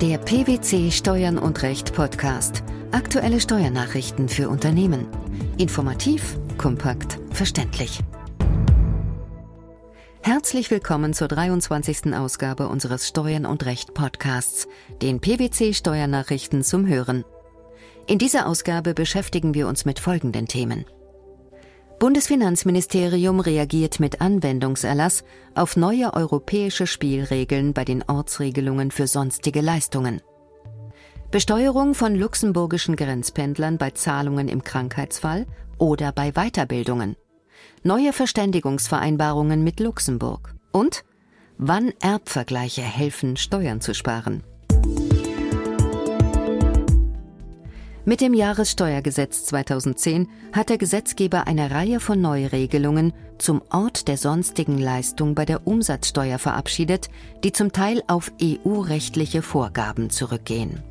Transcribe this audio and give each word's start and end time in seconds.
Der 0.00 0.18
PwC 0.18 0.92
Steuern 0.92 1.38
und 1.38 1.60
Recht 1.64 1.92
Podcast. 1.92 2.62
Aktuelle 2.92 3.40
Steuernachrichten 3.40 4.28
für 4.28 4.48
Unternehmen. 4.48 5.08
Informativ, 5.56 6.38
kompakt, 6.56 7.18
verständlich. 7.32 7.98
Herzlich 10.22 10.70
willkommen 10.70 11.14
zur 11.14 11.26
23. 11.26 12.14
Ausgabe 12.14 12.68
unseres 12.68 13.08
Steuern 13.08 13.44
und 13.44 13.66
Recht 13.66 13.92
Podcasts, 13.92 14.68
den 15.02 15.18
PwC 15.18 15.74
Steuernachrichten 15.74 16.62
zum 16.62 16.86
Hören. 16.86 17.24
In 18.06 18.18
dieser 18.18 18.46
Ausgabe 18.46 18.94
beschäftigen 18.94 19.52
wir 19.54 19.66
uns 19.66 19.84
mit 19.84 19.98
folgenden 19.98 20.46
Themen. 20.46 20.84
Bundesfinanzministerium 21.98 23.40
reagiert 23.40 23.98
mit 23.98 24.20
Anwendungserlass 24.20 25.24
auf 25.56 25.76
neue 25.76 26.14
europäische 26.14 26.86
Spielregeln 26.86 27.72
bei 27.72 27.84
den 27.84 28.04
Ortsregelungen 28.04 28.92
für 28.92 29.08
sonstige 29.08 29.60
Leistungen. 29.60 30.20
Besteuerung 31.32 31.94
von 31.94 32.14
luxemburgischen 32.14 32.94
Grenzpendlern 32.94 33.78
bei 33.78 33.90
Zahlungen 33.90 34.46
im 34.46 34.62
Krankheitsfall 34.62 35.46
oder 35.76 36.12
bei 36.12 36.32
Weiterbildungen. 36.32 37.16
Neue 37.82 38.12
Verständigungsvereinbarungen 38.12 39.64
mit 39.64 39.80
Luxemburg. 39.80 40.54
Und 40.70 41.04
wann 41.56 41.92
Erbvergleiche 42.00 42.82
helfen, 42.82 43.36
Steuern 43.36 43.80
zu 43.80 43.92
sparen. 43.92 44.44
Mit 48.08 48.22
dem 48.22 48.32
Jahressteuergesetz 48.32 49.44
2010 49.44 50.30
hat 50.54 50.70
der 50.70 50.78
Gesetzgeber 50.78 51.46
eine 51.46 51.70
Reihe 51.70 52.00
von 52.00 52.18
Neuregelungen 52.18 53.12
zum 53.36 53.60
Ort 53.68 54.08
der 54.08 54.16
sonstigen 54.16 54.78
Leistung 54.78 55.34
bei 55.34 55.44
der 55.44 55.66
Umsatzsteuer 55.66 56.38
verabschiedet, 56.38 57.10
die 57.44 57.52
zum 57.52 57.70
Teil 57.70 58.02
auf 58.06 58.32
EU-rechtliche 58.42 59.42
Vorgaben 59.42 60.08
zurückgehen. 60.08 60.82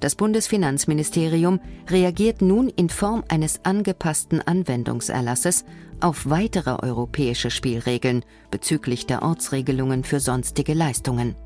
Das 0.00 0.16
Bundesfinanzministerium 0.16 1.60
reagiert 1.88 2.42
nun 2.42 2.68
in 2.68 2.90
Form 2.90 3.24
eines 3.28 3.64
angepassten 3.64 4.42
Anwendungserlasses 4.42 5.64
auf 6.00 6.28
weitere 6.28 6.76
europäische 6.86 7.50
Spielregeln 7.50 8.22
bezüglich 8.50 9.06
der 9.06 9.22
Ortsregelungen 9.22 10.04
für 10.04 10.20
sonstige 10.20 10.74
Leistungen. 10.74 11.36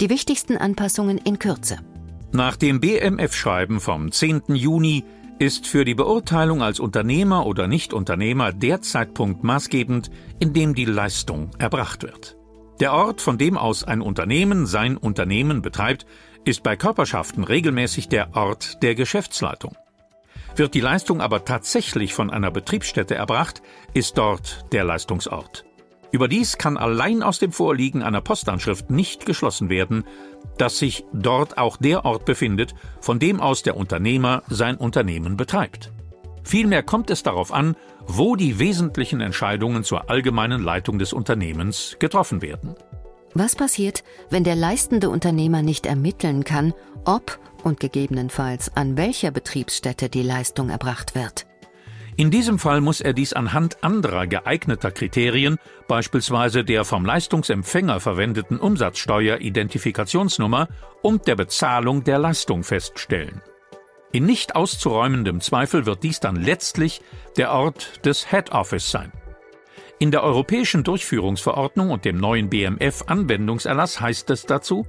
Die 0.00 0.08
wichtigsten 0.08 0.56
Anpassungen 0.56 1.18
in 1.18 1.38
Kürze. 1.38 1.76
Nach 2.32 2.54
dem 2.54 2.80
BMF-Schreiben 2.80 3.80
vom 3.80 4.12
10. 4.12 4.54
Juni 4.54 5.04
ist 5.40 5.66
für 5.66 5.84
die 5.84 5.96
Beurteilung 5.96 6.62
als 6.62 6.78
Unternehmer 6.78 7.44
oder 7.44 7.66
Nichtunternehmer 7.66 8.52
der 8.52 8.82
Zeitpunkt 8.82 9.42
maßgebend, 9.42 10.12
in 10.38 10.52
dem 10.52 10.76
die 10.76 10.84
Leistung 10.84 11.50
erbracht 11.58 12.04
wird. 12.04 12.36
Der 12.78 12.92
Ort, 12.92 13.20
von 13.20 13.36
dem 13.36 13.58
aus 13.58 13.82
ein 13.82 14.00
Unternehmen 14.00 14.66
sein 14.66 14.96
Unternehmen 14.96 15.60
betreibt, 15.60 16.06
ist 16.44 16.62
bei 16.62 16.76
Körperschaften 16.76 17.42
regelmäßig 17.42 18.08
der 18.08 18.36
Ort 18.36 18.80
der 18.82 18.94
Geschäftsleitung. 18.94 19.76
Wird 20.54 20.74
die 20.74 20.80
Leistung 20.80 21.20
aber 21.20 21.44
tatsächlich 21.44 22.14
von 22.14 22.30
einer 22.30 22.52
Betriebsstätte 22.52 23.16
erbracht, 23.16 23.60
ist 23.92 24.18
dort 24.18 24.66
der 24.72 24.84
Leistungsort. 24.84 25.64
Überdies 26.12 26.58
kann 26.58 26.76
allein 26.76 27.22
aus 27.22 27.38
dem 27.38 27.52
Vorliegen 27.52 28.02
einer 28.02 28.20
Postanschrift 28.20 28.90
nicht 28.90 29.26
geschlossen 29.26 29.70
werden, 29.70 30.04
dass 30.58 30.78
sich 30.78 31.04
dort 31.12 31.56
auch 31.58 31.76
der 31.76 32.04
Ort 32.04 32.24
befindet, 32.24 32.74
von 33.00 33.18
dem 33.18 33.40
aus 33.40 33.62
der 33.62 33.76
Unternehmer 33.76 34.42
sein 34.48 34.76
Unternehmen 34.76 35.36
betreibt. 35.36 35.92
Vielmehr 36.42 36.82
kommt 36.82 37.10
es 37.10 37.22
darauf 37.22 37.52
an, 37.52 37.76
wo 38.06 38.34
die 38.34 38.58
wesentlichen 38.58 39.20
Entscheidungen 39.20 39.84
zur 39.84 40.10
allgemeinen 40.10 40.62
Leitung 40.62 40.98
des 40.98 41.12
Unternehmens 41.12 41.96
getroffen 42.00 42.42
werden. 42.42 42.74
Was 43.34 43.54
passiert, 43.54 44.02
wenn 44.30 44.42
der 44.42 44.56
leistende 44.56 45.08
Unternehmer 45.08 45.62
nicht 45.62 45.86
ermitteln 45.86 46.42
kann, 46.42 46.74
ob 47.04 47.38
und 47.62 47.78
gegebenenfalls 47.78 48.76
an 48.76 48.96
welcher 48.96 49.30
Betriebsstätte 49.30 50.08
die 50.08 50.22
Leistung 50.22 50.70
erbracht 50.70 51.14
wird? 51.14 51.46
In 52.20 52.30
diesem 52.30 52.58
Fall 52.58 52.82
muss 52.82 53.00
er 53.00 53.14
dies 53.14 53.32
anhand 53.32 53.82
anderer 53.82 54.26
geeigneter 54.26 54.90
Kriterien, 54.90 55.56
beispielsweise 55.88 56.64
der 56.64 56.84
vom 56.84 57.06
Leistungsempfänger 57.06 57.98
verwendeten 57.98 58.60
Umsatzsteuer-Identifikationsnummer 58.60 60.68
und 61.00 61.26
der 61.26 61.36
Bezahlung 61.36 62.04
der 62.04 62.18
Leistung 62.18 62.62
feststellen. 62.62 63.40
In 64.12 64.26
nicht 64.26 64.54
auszuräumendem 64.54 65.40
Zweifel 65.40 65.86
wird 65.86 66.02
dies 66.02 66.20
dann 66.20 66.36
letztlich 66.36 67.00
der 67.38 67.52
Ort 67.52 68.04
des 68.04 68.28
Head 68.28 68.52
Office 68.52 68.90
sein. 68.90 69.12
In 69.98 70.10
der 70.10 70.22
Europäischen 70.22 70.84
Durchführungsverordnung 70.84 71.88
und 71.88 72.04
dem 72.04 72.18
neuen 72.18 72.50
BMF-Anwendungserlass 72.50 73.98
heißt 73.98 74.28
es 74.28 74.44
dazu, 74.44 74.86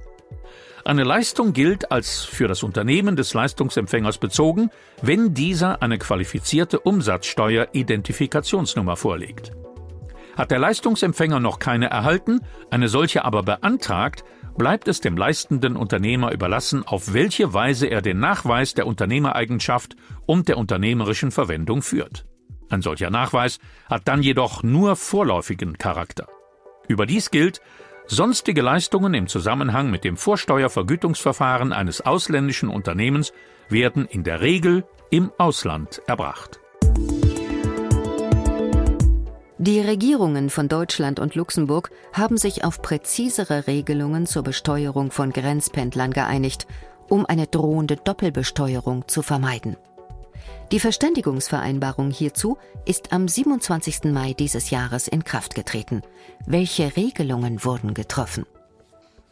eine 0.86 1.04
Leistung 1.04 1.52
gilt 1.52 1.92
als 1.92 2.22
für 2.22 2.48
das 2.48 2.62
Unternehmen 2.62 3.16
des 3.16 3.34
Leistungsempfängers 3.34 4.16
bezogen, 4.18 4.70
wenn 5.02 5.34
dieser 5.34 5.82
eine 5.82 5.98
qualifizierte 5.98 6.80
Umsatzsteuer-Identifikationsnummer 6.80 8.96
vorlegt. 8.96 9.52
Hat 10.36 10.50
der 10.50 10.58
Leistungsempfänger 10.58 11.40
noch 11.40 11.58
keine 11.58 11.90
erhalten, 11.90 12.40
eine 12.70 12.88
solche 12.88 13.24
aber 13.24 13.42
beantragt, 13.42 14.24
bleibt 14.56 14.88
es 14.88 15.00
dem 15.00 15.16
leistenden 15.16 15.76
Unternehmer 15.76 16.32
überlassen, 16.32 16.86
auf 16.86 17.12
welche 17.12 17.54
Weise 17.54 17.86
er 17.86 18.02
den 18.02 18.18
Nachweis 18.18 18.74
der 18.74 18.86
Unternehmereigenschaft 18.86 19.96
und 20.26 20.48
der 20.48 20.58
unternehmerischen 20.58 21.30
Verwendung 21.30 21.82
führt. 21.82 22.26
Ein 22.70 22.82
solcher 22.82 23.10
Nachweis 23.10 23.58
hat 23.88 24.08
dann 24.08 24.22
jedoch 24.22 24.62
nur 24.62 24.96
vorläufigen 24.96 25.78
Charakter. 25.78 26.26
Überdies 26.88 27.30
gilt, 27.30 27.60
Sonstige 28.14 28.60
Leistungen 28.60 29.14
im 29.14 29.26
Zusammenhang 29.26 29.90
mit 29.90 30.04
dem 30.04 30.18
Vorsteuervergütungsverfahren 30.18 31.72
eines 31.72 32.02
ausländischen 32.02 32.68
Unternehmens 32.68 33.32
werden 33.70 34.04
in 34.04 34.22
der 34.22 34.42
Regel 34.42 34.84
im 35.08 35.32
Ausland 35.38 36.02
erbracht. 36.06 36.60
Die 39.56 39.80
Regierungen 39.80 40.50
von 40.50 40.68
Deutschland 40.68 41.20
und 41.20 41.36
Luxemburg 41.36 41.90
haben 42.12 42.36
sich 42.36 42.64
auf 42.64 42.82
präzisere 42.82 43.66
Regelungen 43.66 44.26
zur 44.26 44.42
Besteuerung 44.42 45.10
von 45.10 45.32
Grenzpendlern 45.32 46.10
geeinigt, 46.10 46.66
um 47.08 47.24
eine 47.24 47.46
drohende 47.46 47.96
Doppelbesteuerung 47.96 49.08
zu 49.08 49.22
vermeiden. 49.22 49.78
Die 50.70 50.80
Verständigungsvereinbarung 50.80 52.10
hierzu 52.10 52.56
ist 52.86 53.12
am 53.12 53.28
27. 53.28 54.04
Mai 54.04 54.32
dieses 54.32 54.70
Jahres 54.70 55.06
in 55.06 55.24
Kraft 55.24 55.54
getreten. 55.54 56.02
Welche 56.46 56.96
Regelungen 56.96 57.64
wurden 57.64 57.94
getroffen? 57.94 58.46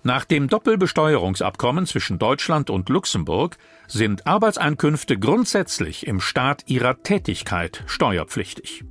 Nach 0.02 0.24
dem 0.24 0.48
Doppelbesteuerungsabkommen 0.48 1.86
zwischen 1.86 2.18
Deutschland 2.18 2.70
und 2.70 2.88
Luxemburg 2.88 3.58
sind 3.86 4.26
Arbeitseinkünfte 4.26 5.18
grundsätzlich 5.18 6.06
im 6.06 6.20
Staat 6.20 6.62
ihrer 6.66 7.02
Tätigkeit 7.02 7.84
steuerpflichtig. 7.86 8.84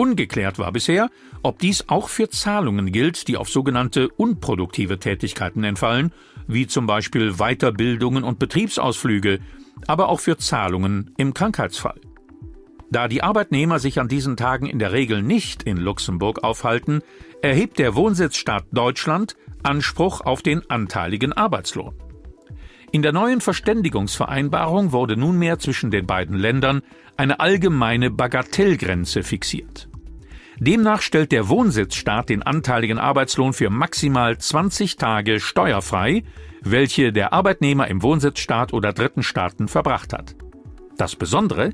Ungeklärt 0.00 0.58
war 0.58 0.72
bisher, 0.72 1.10
ob 1.42 1.58
dies 1.58 1.90
auch 1.90 2.08
für 2.08 2.30
Zahlungen 2.30 2.90
gilt, 2.90 3.28
die 3.28 3.36
auf 3.36 3.50
sogenannte 3.50 4.08
unproduktive 4.08 4.98
Tätigkeiten 4.98 5.62
entfallen, 5.62 6.10
wie 6.46 6.66
zum 6.66 6.86
Beispiel 6.86 7.34
Weiterbildungen 7.34 8.24
und 8.24 8.38
Betriebsausflüge, 8.38 9.40
aber 9.86 10.08
auch 10.08 10.18
für 10.20 10.38
Zahlungen 10.38 11.14
im 11.18 11.34
Krankheitsfall. 11.34 12.00
Da 12.90 13.08
die 13.08 13.22
Arbeitnehmer 13.22 13.78
sich 13.78 14.00
an 14.00 14.08
diesen 14.08 14.38
Tagen 14.38 14.64
in 14.64 14.78
der 14.78 14.92
Regel 14.92 15.22
nicht 15.22 15.64
in 15.64 15.76
Luxemburg 15.76 16.44
aufhalten, 16.44 17.02
erhebt 17.42 17.78
der 17.78 17.94
Wohnsitzstaat 17.94 18.64
Deutschland 18.72 19.36
Anspruch 19.62 20.22
auf 20.22 20.40
den 20.40 20.62
anteiligen 20.70 21.34
Arbeitslohn. 21.34 21.92
In 22.90 23.02
der 23.02 23.12
neuen 23.12 23.42
Verständigungsvereinbarung 23.42 24.92
wurde 24.92 25.18
nunmehr 25.18 25.58
zwischen 25.58 25.90
den 25.90 26.06
beiden 26.06 26.38
Ländern 26.38 26.80
eine 27.18 27.38
allgemeine 27.38 28.10
Bagatellgrenze 28.10 29.22
fixiert. 29.22 29.89
Demnach 30.60 31.00
stellt 31.00 31.32
der 31.32 31.48
Wohnsitzstaat 31.48 32.28
den 32.28 32.42
anteiligen 32.42 32.98
Arbeitslohn 32.98 33.54
für 33.54 33.70
maximal 33.70 34.36
20 34.36 34.96
Tage 34.96 35.40
steuerfrei, 35.40 36.22
welche 36.60 37.14
der 37.14 37.32
Arbeitnehmer 37.32 37.88
im 37.88 38.02
Wohnsitzstaat 38.02 38.74
oder 38.74 38.92
dritten 38.92 39.22
Staaten 39.22 39.68
verbracht 39.68 40.12
hat. 40.12 40.36
Das 40.98 41.16
Besondere? 41.16 41.72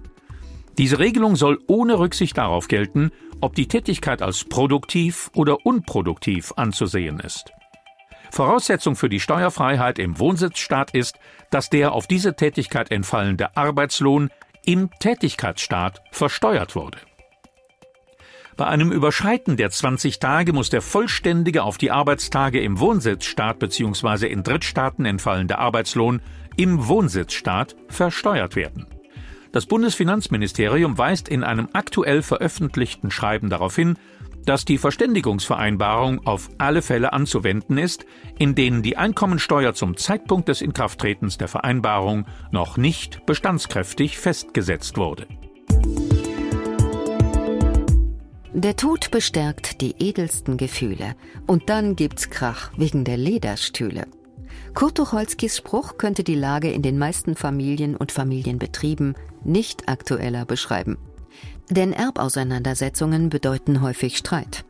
Diese 0.78 1.00
Regelung 1.00 1.34
soll 1.34 1.58
ohne 1.66 1.98
Rücksicht 1.98 2.38
darauf 2.38 2.68
gelten, 2.68 3.10
ob 3.40 3.56
die 3.56 3.66
Tätigkeit 3.66 4.22
als 4.22 4.44
produktiv 4.44 5.32
oder 5.34 5.66
unproduktiv 5.66 6.52
anzusehen 6.54 7.18
ist. 7.18 7.50
Voraussetzung 8.30 8.94
für 8.94 9.08
die 9.08 9.20
Steuerfreiheit 9.20 9.98
im 9.98 10.20
Wohnsitzstaat 10.20 10.92
ist, 10.92 11.18
dass 11.50 11.70
der 11.70 11.90
auf 11.90 12.06
diese 12.06 12.36
Tätigkeit 12.36 12.92
entfallende 12.92 13.56
Arbeitslohn 13.56 14.30
im 14.64 14.90
Tätigkeitsstaat 15.00 16.02
versteuert 16.12 16.76
wurde. 16.76 16.98
Bei 18.56 18.66
einem 18.66 18.90
Überschreiten 18.90 19.58
der 19.58 19.70
20 19.70 20.18
Tage 20.18 20.54
muss 20.54 20.70
der 20.70 20.80
vollständige 20.80 21.62
auf 21.62 21.76
die 21.76 21.90
Arbeitstage 21.90 22.60
im 22.62 22.80
Wohnsitzstaat 22.80 23.58
bzw. 23.58 24.28
in 24.28 24.42
Drittstaaten 24.42 25.04
entfallende 25.04 25.58
Arbeitslohn 25.58 26.22
im 26.56 26.88
Wohnsitzstaat 26.88 27.76
versteuert 27.88 28.56
werden. 28.56 28.86
Das 29.52 29.66
Bundesfinanzministerium 29.66 30.96
weist 30.96 31.28
in 31.28 31.44
einem 31.44 31.68
aktuell 31.74 32.22
veröffentlichten 32.22 33.10
Schreiben 33.10 33.50
darauf 33.50 33.76
hin, 33.76 33.98
dass 34.46 34.64
die 34.64 34.78
Verständigungsvereinbarung 34.78 36.26
auf 36.26 36.48
alle 36.56 36.80
Fälle 36.80 37.12
anzuwenden 37.12 37.76
ist, 37.76 38.06
in 38.38 38.54
denen 38.54 38.82
die 38.82 38.96
Einkommensteuer 38.96 39.74
zum 39.74 39.98
Zeitpunkt 39.98 40.48
des 40.48 40.62
Inkrafttretens 40.62 41.36
der 41.36 41.48
Vereinbarung 41.48 42.24
noch 42.52 42.78
nicht 42.78 43.26
bestandskräftig 43.26 44.18
festgesetzt 44.18 44.96
wurde. 44.96 45.26
Der 48.58 48.74
Tod 48.74 49.10
bestärkt 49.10 49.82
die 49.82 49.94
edelsten 49.98 50.56
Gefühle. 50.56 51.14
Und 51.46 51.68
dann 51.68 51.94
gibt's 51.94 52.30
Krach 52.30 52.70
wegen 52.78 53.04
der 53.04 53.18
Lederstühle. 53.18 54.06
Kurt 54.72 54.94
Tucholskys 54.96 55.58
Spruch 55.58 55.98
könnte 55.98 56.24
die 56.24 56.36
Lage 56.36 56.72
in 56.72 56.80
den 56.80 56.96
meisten 56.96 57.36
Familien 57.36 57.94
und 57.94 58.12
Familienbetrieben 58.12 59.14
nicht 59.44 59.90
aktueller 59.90 60.46
beschreiben. 60.46 60.96
Denn 61.68 61.92
Erbauseinandersetzungen 61.92 63.28
bedeuten 63.28 63.82
häufig 63.82 64.16
Streit. 64.16 64.64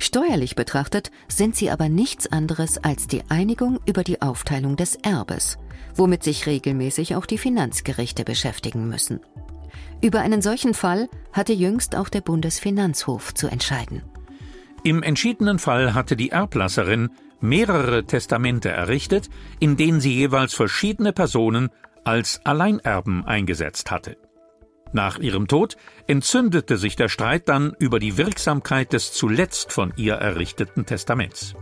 Steuerlich 0.00 0.56
betrachtet 0.56 1.12
sind 1.28 1.54
sie 1.54 1.70
aber 1.70 1.88
nichts 1.88 2.26
anderes 2.26 2.78
als 2.78 3.06
die 3.06 3.22
Einigung 3.28 3.78
über 3.86 4.02
die 4.02 4.20
Aufteilung 4.20 4.74
des 4.74 4.96
Erbes, 4.96 5.58
womit 5.94 6.24
sich 6.24 6.46
regelmäßig 6.46 7.14
auch 7.14 7.24
die 7.24 7.38
Finanzgerichte 7.38 8.24
beschäftigen 8.24 8.88
müssen. 8.88 9.20
Über 10.00 10.20
einen 10.20 10.42
solchen 10.42 10.74
Fall 10.74 11.08
hatte 11.32 11.52
jüngst 11.52 11.96
auch 11.96 12.08
der 12.08 12.20
Bundesfinanzhof 12.20 13.34
zu 13.34 13.48
entscheiden. 13.48 14.02
Im 14.84 15.02
entschiedenen 15.02 15.58
Fall 15.58 15.94
hatte 15.94 16.16
die 16.16 16.30
Erblasserin 16.30 17.10
mehrere 17.40 18.04
Testamente 18.04 18.70
errichtet, 18.70 19.28
in 19.60 19.76
denen 19.76 20.00
sie 20.00 20.14
jeweils 20.14 20.54
verschiedene 20.54 21.12
Personen 21.12 21.70
als 22.04 22.40
Alleinerben 22.44 23.24
eingesetzt 23.26 23.90
hatte. 23.90 24.16
Nach 24.92 25.18
ihrem 25.18 25.48
Tod 25.48 25.76
entzündete 26.06 26.78
sich 26.78 26.96
der 26.96 27.08
Streit 27.08 27.48
dann 27.48 27.74
über 27.78 27.98
die 27.98 28.16
Wirksamkeit 28.16 28.92
des 28.92 29.12
zuletzt 29.12 29.72
von 29.72 29.92
ihr 29.96 30.14
errichteten 30.14 30.86
Testaments. 30.86 31.54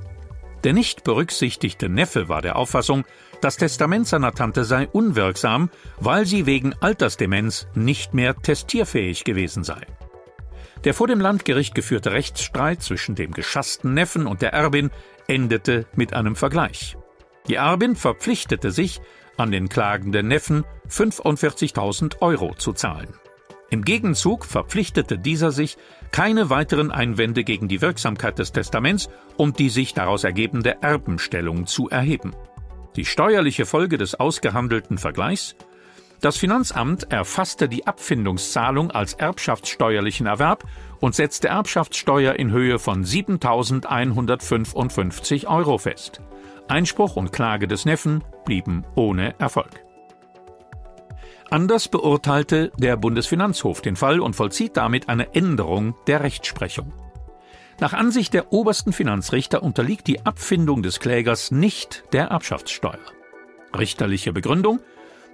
Der 0.62 0.72
nicht 0.72 1.04
berücksichtigte 1.04 1.88
Neffe 1.88 2.28
war 2.28 2.42
der 2.42 2.56
Auffassung, 2.56 3.04
das 3.41 3.56
Testament 3.56 4.06
seiner 4.06 4.33
Tante 4.33 4.65
sei 4.65 4.88
unwirksam, 4.88 5.71
weil 5.99 6.27
sie 6.27 6.47
wegen 6.47 6.75
Altersdemenz 6.81 7.67
nicht 7.75 8.15
mehr 8.15 8.37
testierfähig 8.37 9.25
gewesen 9.25 9.65
sei. 9.65 9.81
Der 10.85 10.94
vor 10.94 11.09
dem 11.09 11.21
Landgericht 11.21 11.75
geführte 11.75 12.12
Rechtsstreit 12.12 12.83
zwischen 12.83 13.15
dem 13.15 13.33
geschassten 13.33 13.94
Neffen 13.94 14.27
und 14.27 14.43
der 14.43 14.53
Erbin 14.53 14.91
endete 15.27 15.87
mit 15.97 16.12
einem 16.12 16.37
Vergleich. 16.37 16.97
Die 17.49 17.55
Erbin 17.55 17.97
verpflichtete 17.97 18.71
sich, 18.71 19.00
an 19.37 19.50
den 19.50 19.69
klagenden 19.69 20.29
Neffen 20.29 20.65
45.000 20.88 22.21
Euro 22.21 22.55
zu 22.55 22.73
zahlen. 22.73 23.09
Im 23.69 23.85
Gegenzug 23.85 24.44
verpflichtete 24.44 25.19
dieser 25.19 25.50
sich, 25.50 25.77
keine 26.12 26.50
weiteren 26.50 26.93
Einwände 26.93 27.43
gegen 27.43 27.69
die 27.69 27.83
Wirksamkeit 27.83 28.38
des 28.38 28.53
Testaments 28.53 29.09
und 29.37 29.59
die 29.59 29.71
sich 29.71 29.93
daraus 29.93 30.25
ergebende 30.25 30.83
Erbenstellung 30.83 31.67
zu 31.67 31.88
erheben. 31.88 32.33
Die 32.96 33.04
steuerliche 33.04 33.66
Folge 33.66 33.98
des 33.98 34.14
ausgehandelten 34.14 34.98
Vergleichs 34.98 35.56
das 36.20 36.37
Finanzamt 36.38 37.12
erfasste 37.12 37.69
die 37.69 37.87
Abfindungszahlung 37.87 38.90
als 38.90 39.12
erbschaftssteuerlichen 39.14 40.26
Erwerb 40.26 40.64
und 41.00 41.14
setzte 41.14 41.46
Erbschaftssteuer 41.48 42.34
in 42.34 42.50
Höhe 42.50 42.78
von 42.78 43.04
7.155 43.04 45.46
Euro 45.46 45.76
fest. 45.78 46.20
Einspruch 46.69 47.16
und 47.16 47.32
Klage 47.32 47.66
des 47.69 47.84
Neffen 47.84 48.25
blieben 48.46 48.84
ohne 48.94 49.38
Erfolg. 49.38 49.84
Anders 51.50 51.88
beurteilte 51.88 52.72
der 52.78 52.96
Bundesfinanzhof 52.96 53.82
den 53.82 53.94
Fall 53.94 54.20
und 54.20 54.34
vollzieht 54.34 54.75
damit 54.76 55.10
eine 55.10 55.34
Änderung 55.34 55.94
der 56.06 56.22
Rechtsprechung. 56.22 56.94
Nach 57.78 57.93
Ansicht 57.93 58.32
der 58.32 58.52
obersten 58.52 58.93
Finanzrichter 58.93 59.62
unterliegt 59.62 60.06
die 60.06 60.25
Abfindung 60.25 60.82
des 60.82 60.99
Klägers 60.99 61.50
nicht 61.50 62.05
der 62.12 62.28
Erbschaftssteuer. 62.28 62.99
Richterliche 63.76 64.32
Begründung 64.32 64.81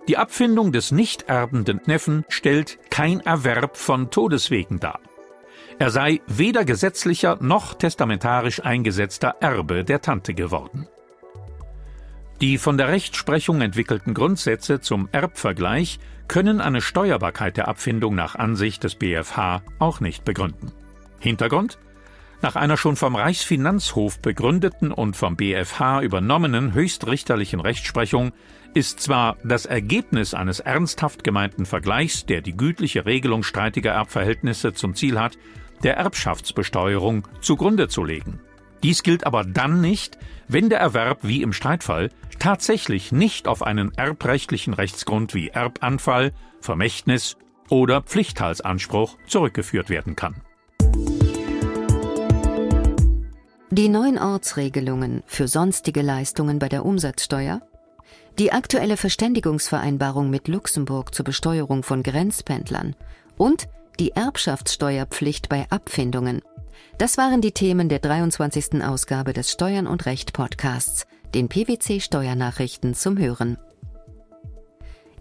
Die 0.09 0.17
Abfindung 0.17 0.73
des 0.73 0.91
nicht 0.91 1.29
erbenden 1.29 1.81
Neffen 1.87 2.25
stellt 2.29 2.79
kein 2.91 3.21
Erwerb 3.21 3.77
von 3.77 4.11
Todeswegen 4.11 4.81
dar. 4.81 4.99
Er 5.79 5.91
sei 5.91 6.21
weder 6.27 6.65
gesetzlicher 6.65 7.39
noch 7.41 7.75
testamentarisch 7.75 8.65
eingesetzter 8.65 9.37
Erbe 9.41 9.85
der 9.85 10.00
Tante 10.00 10.35
geworden. 10.35 10.89
Die 12.41 12.59
von 12.59 12.77
der 12.77 12.89
Rechtsprechung 12.89 13.61
entwickelten 13.61 14.15
Grundsätze 14.15 14.81
zum 14.81 15.09
Erbvergleich 15.12 16.00
können 16.27 16.61
eine 16.61 16.81
Steuerbarkeit 16.81 17.56
der 17.56 17.69
Abfindung 17.69 18.17
nach 18.17 18.35
Ansicht 18.35 18.83
des 18.83 18.97
BfH 18.97 19.62
auch 19.79 20.00
nicht 20.00 20.25
begründen. 20.25 20.73
Hintergrund? 21.21 21.79
Nach 22.43 22.56
einer 22.56 22.77
schon 22.77 22.97
vom 22.97 23.15
Reichsfinanzhof 23.15 24.19
begründeten 24.19 24.91
und 24.91 25.17
vom 25.17 25.37
BfH 25.37 26.03
übernommenen 26.03 26.75
höchstrichterlichen 26.75 27.61
Rechtsprechung 27.61 28.33
ist 28.75 28.99
zwar 28.99 29.37
das 29.44 29.65
Ergebnis 29.65 30.35
eines 30.35 30.59
ernsthaft 30.59 31.23
gemeinten 31.23 31.67
Vergleichs, 31.67 32.27
der 32.27 32.41
die 32.41 32.56
gütliche 32.56 33.06
Regelung 33.06 33.44
streitiger 33.44 33.93
Erbverhältnisse 33.93 34.73
zum 34.73 34.97
Ziel 34.97 35.21
hat, 35.21 35.39
der 35.85 35.97
Erbschaftsbesteuerung 35.97 37.29
zugrunde 37.41 37.87
zu 37.87 38.03
legen. 38.03 38.41
Dies 38.83 39.05
gilt 39.05 39.25
aber 39.25 39.44
dann 39.44 39.81
nicht, 39.81 40.19
wenn 40.49 40.69
der 40.69 40.81
Erwerb 40.81 41.21
wie 41.23 41.43
im 41.43 41.53
Streitfall 41.53 42.11
tatsächlich 42.41 43.12
nicht 43.12 43.47
auf 43.47 43.62
einen 43.62 43.93
erbrechtlichen 43.97 44.75
Rechtsgrund 44.75 45.33
wie 45.35 45.50
Erbanfall, 45.50 46.33
Vermächtnis 46.61 47.37
oder 47.69 48.03
Pflichtteilsanspruch 48.03 49.17
zurückgeführt 49.29 49.91
werden 49.91 50.17
kann. 50.17 50.43
Die 53.73 53.89
neuen 53.89 54.19
Ortsregelungen 54.19 55.23
für 55.27 55.49
sonstige 55.49 56.03
Leistungen 56.03 56.59
bei 56.59 56.69
der 56.69 56.85
Umsatzsteuer, 56.85 57.61
die 58.39 58.53
aktuelle 58.53 58.97
Verständigungsvereinbarung 58.97 60.31
mit 60.31 60.47
Luxemburg 60.47 61.15
zur 61.15 61.25
Besteuerung 61.25 61.83
von 61.83 62.03
Grenzpendlern 62.03 62.95
und 63.37 63.69
die 63.99 64.13
Erbschaftssteuerpflicht 64.13 65.49
bei 65.49 65.67
Abfindungen 65.71 66.43
das 66.99 67.19
waren 67.19 67.41
die 67.41 67.53
Themen 67.53 67.89
der 67.89 67.99
23. 67.99 68.83
Ausgabe 68.85 69.33
des 69.33 69.51
Steuern 69.51 69.87
und 69.87 70.07
Recht 70.07 70.33
Podcasts, 70.33 71.07
den 71.35 71.49
PwC 71.49 72.01
Steuernachrichten 72.01 72.95
zum 72.95 73.19
Hören. 73.19 73.59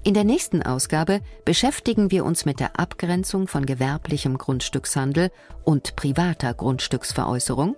In 0.04 0.13
der 0.13 0.24
nächsten 0.24 0.63
Ausgabe 0.63 1.21
beschäftigen 1.45 2.09
wir 2.09 2.25
uns 2.25 2.45
mit 2.45 2.59
der 2.59 2.80
Abgrenzung 2.80 3.47
von 3.47 3.65
gewerblichem 3.65 4.38
Grundstückshandel 4.38 5.31
und 5.63 5.95
privater 5.95 6.54
Grundstücksveräußerung, 6.54 7.75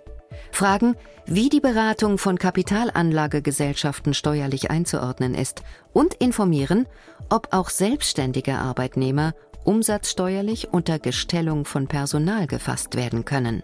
fragen, 0.52 0.96
wie 1.26 1.48
die 1.48 1.60
Beratung 1.60 2.18
von 2.18 2.38
Kapitalanlagegesellschaften 2.38 4.14
steuerlich 4.14 4.70
einzuordnen 4.70 5.34
ist 5.34 5.62
und 5.92 6.14
informieren, 6.14 6.86
ob 7.30 7.48
auch 7.52 7.70
selbstständige 7.70 8.58
Arbeitnehmer 8.58 9.34
umsatzsteuerlich 9.64 10.72
unter 10.72 10.98
Gestellung 10.98 11.64
von 11.64 11.88
Personal 11.88 12.46
gefasst 12.46 12.96
werden 12.96 13.24
können. 13.24 13.62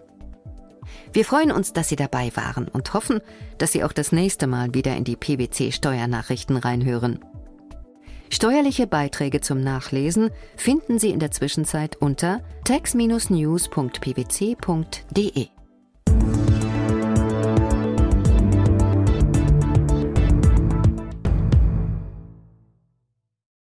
Wir 1.13 1.25
freuen 1.25 1.51
uns, 1.51 1.73
dass 1.73 1.89
Sie 1.89 1.95
dabei 1.95 2.31
waren 2.35 2.67
und 2.67 2.93
hoffen, 2.93 3.21
dass 3.57 3.71
Sie 3.71 3.83
auch 3.83 3.93
das 3.93 4.11
nächste 4.11 4.47
Mal 4.47 4.73
wieder 4.73 4.95
in 4.95 5.03
die 5.03 5.15
PwC 5.15 5.71
Steuernachrichten 5.71 6.57
reinhören. 6.57 7.19
Steuerliche 8.29 8.87
Beiträge 8.87 9.41
zum 9.41 9.61
Nachlesen 9.61 10.31
finden 10.55 10.99
Sie 10.99 11.09
in 11.09 11.19
der 11.19 11.31
Zwischenzeit 11.31 11.97
unter 11.97 12.41
tax-news.pwc.de. 12.63 15.60